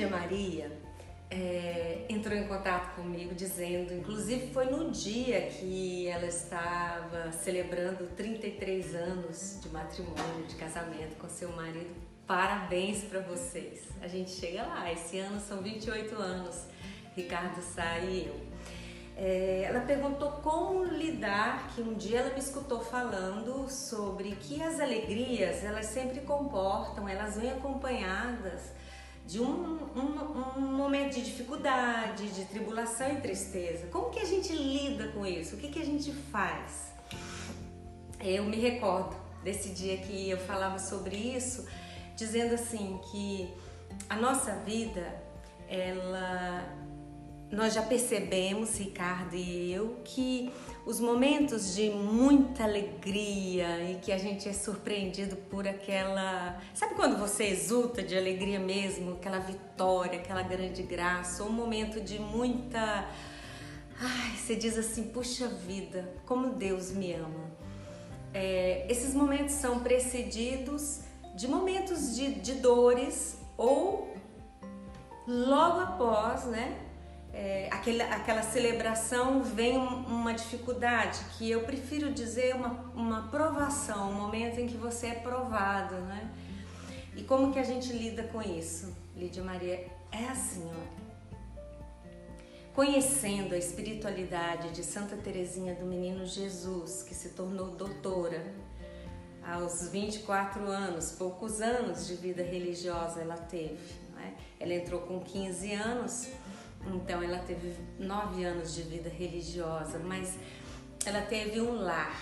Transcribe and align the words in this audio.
Lídia 0.00 0.08
Maria 0.08 0.72
é, 1.30 2.06
entrou 2.08 2.34
em 2.34 2.48
contato 2.48 2.94
comigo 2.94 3.34
dizendo, 3.34 3.92
inclusive 3.92 4.50
foi 4.50 4.64
no 4.64 4.90
dia 4.90 5.42
que 5.42 6.08
ela 6.08 6.24
estava 6.24 7.30
celebrando 7.32 8.06
33 8.16 8.94
anos 8.94 9.58
de 9.60 9.68
matrimônio, 9.68 10.46
de 10.48 10.54
casamento 10.54 11.16
com 11.18 11.28
seu 11.28 11.52
marido. 11.52 11.94
Parabéns 12.26 13.04
para 13.04 13.20
vocês. 13.20 13.88
A 14.00 14.08
gente 14.08 14.30
chega 14.30 14.62
lá, 14.62 14.90
esse 14.90 15.18
ano 15.18 15.38
são 15.38 15.60
28 15.60 16.14
anos, 16.14 16.64
Ricardo 17.14 17.60
Sá 17.60 17.98
e 17.98 18.26
eu. 18.26 18.40
É, 19.18 19.64
ela 19.66 19.80
perguntou 19.80 20.30
como 20.42 20.82
lidar, 20.82 21.68
que 21.74 21.82
um 21.82 21.92
dia 21.92 22.20
ela 22.20 22.32
me 22.32 22.40
escutou 22.40 22.80
falando 22.80 23.68
sobre 23.68 24.30
que 24.36 24.62
as 24.62 24.80
alegrias, 24.80 25.62
elas 25.62 25.86
sempre 25.86 26.20
comportam, 26.20 27.06
elas 27.06 27.36
vêm 27.36 27.50
acompanhadas 27.50 28.80
de 29.30 29.40
um, 29.40 29.78
um, 29.94 30.58
um, 30.58 30.76
momento 30.76 31.14
de 31.14 31.22
dificuldade, 31.22 32.26
de 32.30 32.44
tribulação 32.46 33.12
e 33.12 33.20
tristeza. 33.20 33.86
Como 33.86 34.10
que 34.10 34.18
a 34.18 34.24
gente 34.24 34.52
lida 34.52 35.06
com 35.12 35.24
isso? 35.24 35.54
O 35.54 35.58
que, 35.58 35.68
que 35.68 35.78
a 35.78 35.84
gente 35.84 36.10
faz? 36.32 36.92
Eu 38.18 38.42
me 38.42 38.56
recordo 38.56 39.14
desse 39.44 39.68
dia 39.70 39.98
que 39.98 40.28
eu 40.28 40.36
falava 40.36 40.80
sobre 40.80 41.14
isso, 41.14 41.64
dizendo 42.16 42.54
assim 42.54 42.98
que 43.12 43.48
a 44.08 44.16
nossa 44.16 44.56
vida, 44.66 45.22
ela 45.68 46.39
nós 47.50 47.74
já 47.74 47.82
percebemos, 47.82 48.78
Ricardo 48.78 49.34
e 49.34 49.72
eu, 49.72 49.96
que 50.04 50.52
os 50.86 51.00
momentos 51.00 51.74
de 51.74 51.90
muita 51.90 52.62
alegria 52.62 53.90
e 53.90 53.96
que 53.96 54.12
a 54.12 54.18
gente 54.18 54.48
é 54.48 54.52
surpreendido 54.52 55.36
por 55.36 55.66
aquela. 55.66 56.60
Sabe 56.72 56.94
quando 56.94 57.18
você 57.18 57.44
exulta 57.44 58.02
de 58.02 58.16
alegria 58.16 58.60
mesmo, 58.60 59.14
aquela 59.14 59.40
vitória, 59.40 60.20
aquela 60.20 60.42
grande 60.42 60.82
graça, 60.82 61.42
ou 61.42 61.48
um 61.48 61.52
momento 61.52 62.00
de 62.00 62.20
muita. 62.20 63.08
Ai, 64.00 64.36
você 64.36 64.54
diz 64.54 64.78
assim: 64.78 65.04
puxa 65.04 65.48
vida, 65.48 66.14
como 66.24 66.50
Deus 66.50 66.92
me 66.92 67.12
ama. 67.14 67.50
É, 68.32 68.86
esses 68.88 69.12
momentos 69.12 69.56
são 69.56 69.80
precedidos 69.80 71.00
de 71.34 71.48
momentos 71.48 72.14
de, 72.14 72.34
de 72.34 72.54
dores 72.54 73.38
ou 73.56 74.14
logo 75.26 75.80
após, 75.80 76.44
né? 76.44 76.89
É, 77.32 77.68
aquele, 77.70 78.02
aquela 78.02 78.42
celebração 78.42 79.42
vem 79.42 79.76
uma 79.76 80.32
dificuldade, 80.32 81.18
que 81.36 81.50
eu 81.50 81.62
prefiro 81.62 82.12
dizer 82.12 82.54
uma, 82.54 82.90
uma 82.94 83.28
provação, 83.28 84.10
um 84.10 84.14
momento 84.14 84.58
em 84.58 84.66
que 84.66 84.76
você 84.76 85.08
é 85.08 85.14
provado, 85.14 85.94
né? 85.96 86.30
E 87.16 87.22
como 87.22 87.52
que 87.52 87.58
a 87.58 87.62
gente 87.62 87.92
lida 87.92 88.24
com 88.24 88.40
isso, 88.42 88.94
Lídia 89.16 89.42
Maria? 89.42 89.86
É 90.10 90.24
assim, 90.26 90.68
ó. 90.68 91.00
Conhecendo 92.74 93.54
a 93.54 93.58
espiritualidade 93.58 94.70
de 94.70 94.82
Santa 94.82 95.16
Teresinha 95.16 95.74
do 95.74 95.84
Menino 95.84 96.24
Jesus, 96.24 97.02
que 97.02 97.14
se 97.14 97.30
tornou 97.30 97.72
doutora 97.72 98.54
aos 99.44 99.88
24 99.88 100.62
anos, 100.66 101.12
poucos 101.12 101.60
anos 101.60 102.06
de 102.06 102.14
vida 102.14 102.42
religiosa 102.42 103.20
ela 103.20 103.36
teve. 103.36 103.94
Né? 104.14 104.34
Ela 104.58 104.74
entrou 104.74 105.00
com 105.00 105.20
15 105.20 105.72
anos 105.72 106.28
então 106.86 107.22
ela 107.22 107.38
teve 107.38 107.74
nove 107.98 108.44
anos 108.44 108.74
de 108.74 108.82
vida 108.82 109.08
religiosa, 109.08 109.98
mas 109.98 110.38
ela 111.04 111.22
teve 111.22 111.60
um 111.60 111.74
lar, 111.74 112.18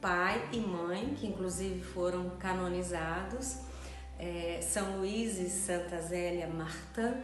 pai 0.00 0.48
e 0.52 0.58
mãe, 0.58 1.14
que 1.14 1.26
inclusive 1.26 1.82
foram 1.82 2.30
canonizados, 2.38 3.58
é, 4.18 4.60
São 4.62 4.98
Luís 4.98 5.38
e 5.38 5.48
Santa 5.48 6.00
Zélia 6.00 6.46
Martã. 6.46 7.14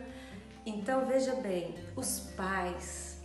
Então 0.65 1.07
veja 1.07 1.35
bem, 1.37 1.75
os 1.97 2.21
pais, 2.37 3.19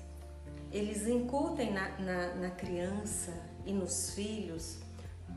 eles 0.72 1.07
incutem 1.07 1.72
na, 1.72 1.90
na, 2.00 2.35
na 2.35 2.50
criança 2.50 3.34
e 3.66 3.73
nos 3.73 4.13
filhos 4.13 4.79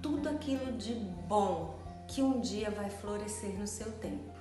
tudo 0.00 0.28
aquilo 0.28 0.72
de 0.72 0.94
bom 0.94 1.78
que 2.08 2.22
um 2.22 2.40
dia 2.40 2.70
vai 2.70 2.88
florescer 2.88 3.58
no 3.58 3.66
seu 3.66 3.92
tempo. 3.92 4.39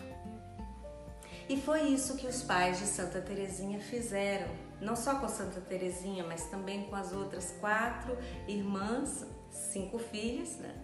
E 1.49 1.57
foi 1.57 1.81
isso 1.81 2.15
que 2.15 2.27
os 2.27 2.43
pais 2.43 2.77
de 2.77 2.85
Santa 2.85 3.19
Teresinha 3.19 3.79
fizeram, 3.79 4.47
não 4.79 4.95
só 4.95 5.15
com 5.15 5.27
Santa 5.27 5.59
Teresinha, 5.59 6.23
mas 6.23 6.45
também 6.45 6.83
com 6.83 6.95
as 6.95 7.11
outras 7.11 7.55
quatro 7.59 8.15
irmãs, 8.47 9.25
cinco 9.49 9.97
filhas, 9.97 10.57
né? 10.57 10.75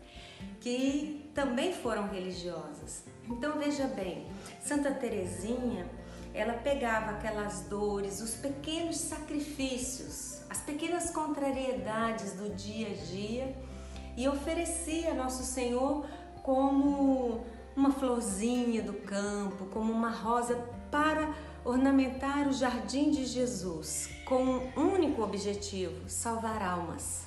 que 0.60 1.30
também 1.36 1.72
foram 1.72 2.08
religiosas. 2.08 3.04
Então 3.28 3.60
veja 3.60 3.86
bem, 3.86 4.26
Santa 4.60 4.92
Teresinha, 4.92 5.88
ela 6.34 6.54
pegava 6.54 7.12
aquelas 7.12 7.62
dores, 7.62 8.20
os 8.20 8.34
pequenos 8.34 8.98
sacrifícios, 8.98 10.42
as 10.50 10.62
pequenas 10.62 11.12
contrariedades 11.12 12.34
do 12.34 12.50
dia 12.56 12.90
a 12.90 12.94
dia 13.06 13.56
e 14.18 14.28
oferecia 14.28 15.12
a 15.12 15.14
Nosso 15.14 15.44
Senhor 15.44 16.06
como 16.42 17.46
uma 17.76 17.92
florzinha 17.92 18.82
do 18.82 18.94
campo, 18.94 19.66
como 19.66 19.92
uma 19.92 20.10
rosa 20.10 20.56
para 20.90 21.34
ornamentar 21.64 22.48
o 22.48 22.54
jardim 22.54 23.12
de 23.12 23.26
Jesus, 23.26 24.10
com 24.26 24.44
um 24.78 24.94
único 24.94 25.22
objetivo: 25.22 26.08
salvar 26.08 26.62
almas. 26.62 27.26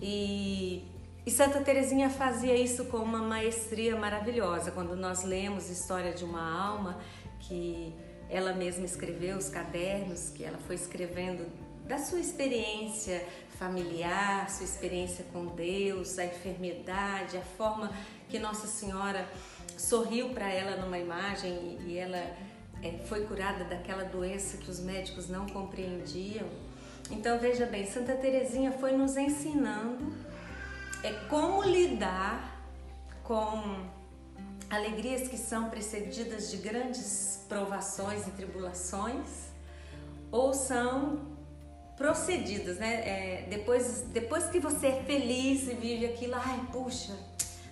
E, 0.00 0.82
e 1.26 1.30
Santa 1.30 1.60
Teresinha 1.60 2.08
fazia 2.08 2.54
isso 2.56 2.86
com 2.86 2.98
uma 2.98 3.18
maestria 3.18 3.96
maravilhosa. 3.96 4.70
Quando 4.70 4.96
nós 4.96 5.24
lemos 5.24 5.68
História 5.68 6.12
de 6.12 6.24
uma 6.24 6.40
Alma, 6.40 6.98
que 7.40 7.94
ela 8.30 8.54
mesma 8.54 8.86
escreveu, 8.86 9.36
os 9.36 9.48
cadernos 9.48 10.30
que 10.30 10.44
ela 10.44 10.58
foi 10.58 10.76
escrevendo 10.76 11.46
da 11.86 11.98
sua 11.98 12.20
experiência 12.20 13.26
familiar, 13.60 14.48
sua 14.48 14.64
experiência 14.64 15.22
com 15.34 15.44
Deus, 15.44 16.18
a 16.18 16.24
enfermidade, 16.24 17.36
a 17.36 17.42
forma 17.42 17.92
que 18.26 18.38
Nossa 18.38 18.66
Senhora 18.66 19.28
sorriu 19.76 20.30
para 20.30 20.50
ela 20.50 20.82
numa 20.82 20.98
imagem 20.98 21.78
e 21.86 21.98
ela 21.98 22.16
é, 22.16 23.00
foi 23.04 23.26
curada 23.26 23.64
daquela 23.64 24.04
doença 24.04 24.56
que 24.56 24.70
os 24.70 24.80
médicos 24.80 25.28
não 25.28 25.46
compreendiam. 25.46 26.48
Então 27.10 27.38
veja 27.38 27.66
bem, 27.66 27.84
Santa 27.86 28.14
Teresinha 28.14 28.72
foi 28.72 28.92
nos 28.92 29.18
ensinando 29.18 30.10
é 31.02 31.12
como 31.28 31.62
lidar 31.62 32.62
com 33.22 33.86
alegrias 34.70 35.28
que 35.28 35.36
são 35.36 35.68
precedidas 35.68 36.50
de 36.50 36.56
grandes 36.56 37.44
provações 37.46 38.26
e 38.26 38.30
tribulações 38.30 39.50
ou 40.32 40.54
são 40.54 41.39
procedidas, 42.00 42.78
né? 42.78 42.94
É, 43.06 43.46
depois, 43.50 44.06
depois 44.10 44.46
que 44.46 44.58
você 44.58 44.86
é 44.86 45.02
feliz 45.02 45.68
e 45.68 45.74
vive 45.74 46.06
aquilo, 46.06 46.34
ai, 46.34 46.58
puxa, 46.72 47.14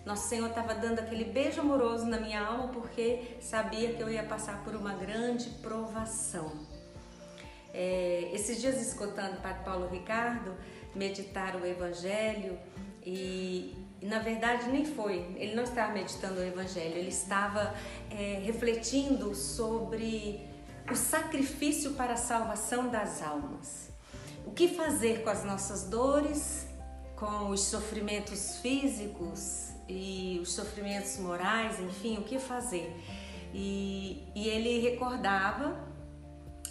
nosso 0.05 0.29
Senhor 0.29 0.51
estava 0.51 0.75
dando 0.75 0.99
aquele 0.99 1.25
beijo 1.25 1.63
amoroso 1.63 2.05
na 2.05 2.21
minha 2.21 2.39
alma 2.39 2.69
porque 2.69 3.39
sabia 3.41 3.95
que 3.95 4.03
eu 4.03 4.11
ia 4.11 4.23
passar 4.23 4.63
por 4.65 4.77
uma 4.77 4.93
grande 4.93 5.49
provação. 5.63 6.53
É, 7.73 8.29
esses 8.35 8.61
dias 8.61 8.79
escutando 8.87 9.39
o 9.39 9.41
Padre 9.41 9.65
Paulo 9.65 9.89
Ricardo 9.89 10.55
meditar 10.95 11.57
o 11.57 11.65
Evangelho 11.65 12.59
e, 13.03 13.75
na 14.03 14.19
verdade 14.19 14.69
nem 14.69 14.85
foi, 14.85 15.25
ele 15.39 15.55
não 15.55 15.65
estava 15.65 15.91
meditando 15.93 16.39
o 16.39 16.45
Evangelho, 16.45 16.99
ele 16.99 17.09
estava 17.09 17.75
é, 18.11 18.43
refletindo 18.45 19.35
sobre 19.35 20.47
o 20.91 20.95
sacrifício 20.95 21.93
para 21.93 22.13
a 22.13 22.17
salvação 22.19 22.91
das 22.91 23.23
almas. 23.23 23.89
O 24.49 24.51
que 24.51 24.67
fazer 24.67 25.23
com 25.23 25.29
as 25.29 25.45
nossas 25.45 25.85
dores, 25.85 26.67
com 27.15 27.51
os 27.51 27.61
sofrimentos 27.61 28.57
físicos 28.57 29.69
e 29.87 30.39
os 30.41 30.53
sofrimentos 30.55 31.19
morais, 31.19 31.79
enfim, 31.79 32.17
o 32.17 32.25
que 32.25 32.39
fazer? 32.39 32.97
E, 33.53 34.27
e 34.35 34.49
ele 34.49 34.81
recordava 34.81 35.79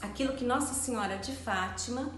aquilo 0.02 0.34
que 0.34 0.44
Nossa 0.44 0.74
Senhora 0.74 1.18
de 1.18 1.32
Fátima 1.32 2.12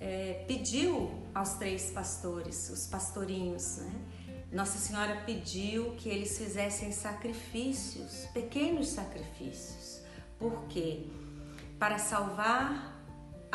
é, 0.00 0.42
pediu 0.48 1.12
aos 1.34 1.52
três 1.54 1.90
pastores, 1.90 2.70
os 2.70 2.86
pastorinhos, 2.86 3.76
né? 3.76 3.92
Nossa 4.50 4.78
Senhora 4.78 5.24
pediu 5.26 5.90
que 5.98 6.08
eles 6.08 6.38
fizessem 6.38 6.90
sacrifícios, 6.90 8.26
pequenos 8.32 8.88
sacrifícios. 8.88 10.00
Por 10.38 10.64
quê? 10.68 11.06
Para 11.78 11.98
salvar 11.98 12.93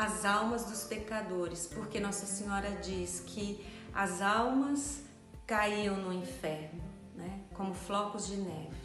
as 0.04 0.24
almas 0.24 0.64
dos 0.64 0.84
pecadores, 0.86 1.68
porque 1.68 2.00
Nossa 2.00 2.26
Senhora 2.26 2.72
diz 2.82 3.22
que 3.26 3.66
as 3.94 4.22
almas 4.22 5.02
caíam 5.46 5.98
no 5.98 6.14
inferno, 6.14 6.82
né, 7.16 7.42
como 7.54 7.74
flocos 7.74 8.28
de 8.28 8.38
neve. 8.38 8.78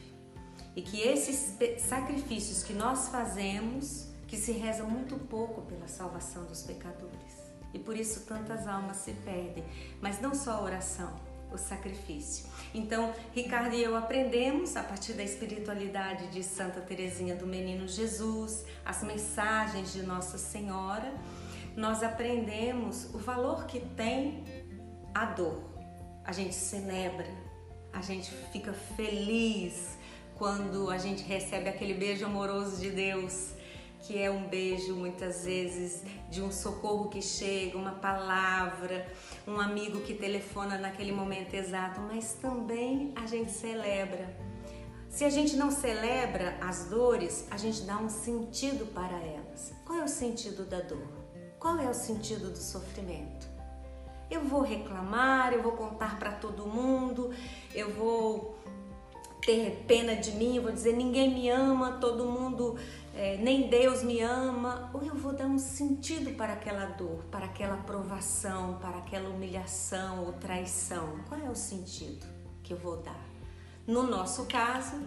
E 0.75 0.83
que 0.83 1.01
esses 1.01 1.57
sacrifícios 1.83 2.65
que 2.65 2.73
nós 2.73 3.09
fazemos, 3.09 4.09
que 4.27 4.37
se 4.37 4.51
reza 4.53 4.83
muito 4.83 5.17
pouco 5.17 5.63
pela 5.63 5.87
salvação 5.87 6.47
dos 6.47 6.63
pecadores. 6.63 7.45
E 7.73 7.79
por 7.79 7.97
isso 7.97 8.27
tantas 8.27 8.67
almas 8.67 8.97
se 8.97 9.13
perdem. 9.13 9.65
Mas 10.01 10.21
não 10.21 10.35
só 10.35 10.53
a 10.53 10.63
oração. 10.63 11.15
O 11.53 11.59
sacrifício. 11.59 12.47
Então, 12.75 13.15
Ricardo 13.33 13.75
e 13.75 13.83
eu 13.83 13.97
aprendemos 13.97 14.77
a 14.77 14.83
partir 14.83 15.13
da 15.13 15.23
espiritualidade 15.23 16.29
de 16.29 16.43
Santa 16.43 16.81
Teresinha 16.81 17.37
do 17.37 17.47
Menino 17.47 17.87
Jesus, 17.87 18.65
as 18.85 19.03
mensagens 19.03 19.93
de 19.93 20.03
Nossa 20.03 20.39
Senhora, 20.39 21.13
nós 21.77 22.03
aprendemos 22.03 23.13
o 23.15 23.19
valor 23.19 23.67
que 23.67 23.81
tem 23.81 24.45
a 25.15 25.27
dor. 25.27 25.63
A 26.25 26.33
gente 26.33 26.55
celebra, 26.55 27.29
a 27.93 28.01
gente 28.01 28.31
fica 28.53 28.73
feliz 28.73 29.99
quando 30.37 30.91
a 30.91 30.99
gente 30.99 31.23
recebe 31.23 31.69
aquele 31.69 31.95
beijo 31.95 32.27
amoroso 32.27 32.81
de 32.81 32.91
Deus, 32.91 33.54
que 34.07 34.21
é 34.21 34.31
um 34.31 34.47
beijo 34.47 34.95
muitas 34.95 35.47
vezes 35.47 36.03
de 36.31 36.43
um 36.43 36.53
socorro 36.53 37.09
que 37.09 37.23
chega, 37.23 37.79
uma 37.79 37.93
palavra, 37.93 39.11
um 39.49 39.59
amigo 39.59 40.03
que 40.03 40.13
telefona 40.13 40.77
naquele 40.77 41.11
momento 41.11 41.55
exato, 41.55 42.01
mas 42.01 42.35
também 42.35 43.15
a 43.17 43.27
gente 43.27 43.51
celebra. 43.51 44.29
Se 45.09 45.25
a 45.25 45.31
gente 45.31 45.57
não 45.57 45.71
celebra 45.71 46.59
as 46.61 46.87
dores, 46.87 47.47
a 47.51 47.57
gente 47.57 47.83
dá 47.83 47.97
um 47.97 48.11
sentido 48.11 48.85
para 48.93 49.17
elas. 49.17 49.73
Qual 49.87 49.99
é 49.99 50.05
o 50.05 50.09
sentido 50.09 50.67
da 50.67 50.81
dor? 50.81 51.09
Qual 51.59 51.79
é 51.79 51.89
o 51.89 51.95
sentido 51.95 52.51
do 52.51 52.59
sofrimento? 52.59 53.49
Eu 54.31 54.43
vou 54.43 54.61
reclamar, 54.61 55.55
eu 55.55 55.63
vou 55.63 55.73
contar 55.73 56.19
para 56.19 56.33
todo 56.33 56.67
mundo, 56.67 57.33
eu 57.75 57.95
vou 57.95 58.59
ter 59.45 59.85
pena 59.87 60.17
de 60.17 60.33
mim, 60.33 60.59
vou 60.59 60.73
dizer 60.73 60.95
ninguém 60.97 61.33
me 61.33 61.49
ama, 61.49 61.99
todo 62.01 62.25
mundo, 62.25 62.77
é, 63.15 63.37
nem 63.37 63.69
Deus 63.69 64.03
me 64.03 64.21
ama, 64.21 64.91
ou 64.95 65.03
eu 65.03 65.15
vou 65.15 65.33
dar 65.33 65.47
um 65.47 65.59
sentido 65.59 66.35
para 66.37 66.55
aquela 66.55 66.87
dor, 66.87 67.25
para 67.31 67.47
aquela 67.47 67.77
provação, 67.79 68.79
para 68.79 68.99
aquela 68.99 69.29
humilhação 69.29 70.25
ou 70.25 70.33
traição. 70.33 71.21
Qual 71.29 71.41
é 71.41 71.51
o 71.51 71.55
sentido 71.55 72.27
que 72.63 72.73
eu 72.73 72.79
vou 72.79 72.97
dar? 72.97 73.25
No 73.87 74.03
nosso 74.03 74.47
caso, 74.47 75.03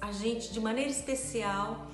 a 0.00 0.10
gente 0.10 0.52
de 0.52 0.60
maneira 0.60 0.90
especial 0.90 1.86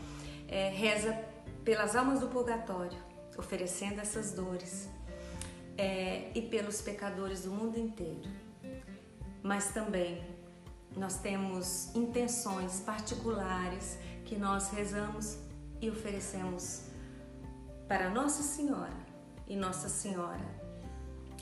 é, 0.49 0.71
reza 0.71 1.19
pelas 1.65 1.95
almas 1.95 2.21
do 2.21 2.29
purgatório, 2.29 2.97
oferecendo 3.37 4.01
essas 4.01 4.33
dores, 4.33 4.89
é, 5.77 6.31
e 6.35 6.43
pelos 6.43 6.81
pecadores 6.81 7.43
do 7.43 7.53
mundo 7.53 7.79
inteiro, 7.79 8.29
mas 9.43 9.69
também 9.69 10.21
nós 10.97 11.19
temos 11.19 11.95
intenções 11.95 12.81
particulares 12.81 13.99
que 14.25 14.37
nós 14.37 14.71
rezamos 14.71 15.39
e 15.81 15.89
oferecemos 15.89 16.83
para 17.87 18.11
Nossa 18.11 18.43
Senhora 18.43 19.07
e 19.47 19.57
Nossa 19.57 19.89
Senhora, 19.89 20.45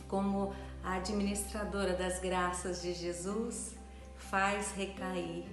como 0.07 0.55
a 0.85 0.95
administradora 0.95 1.95
das 1.95 2.21
graças 2.21 2.83
de 2.83 2.95
Jesus, 2.95 3.75
faz 4.17 4.73
recair 4.73 5.45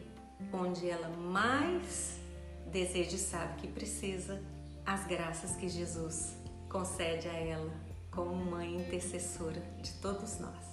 onde 0.51 0.89
ela 0.89 1.09
mais 1.09 2.19
deseja 2.67 3.15
e 3.15 3.19
sabe 3.19 3.61
que 3.61 3.67
precisa 3.67 4.41
as 4.85 5.05
graças 5.05 5.55
que 5.55 5.67
Jesus 5.69 6.35
concede 6.69 7.27
a 7.27 7.33
ela 7.33 7.71
como 8.11 8.35
mãe 8.35 8.75
intercessora 8.75 9.61
de 9.81 9.91
todos 9.93 10.39
nós. 10.39 10.65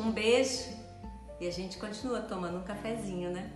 Um 0.00 0.10
beijo 0.10 0.70
e 1.44 1.46
a 1.46 1.50
gente 1.50 1.76
continua 1.76 2.22
tomando 2.22 2.56
um 2.56 2.62
cafezinho, 2.62 3.30
né? 3.30 3.52